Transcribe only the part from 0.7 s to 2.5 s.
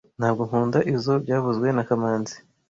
izoi byavuzwe na kamanzi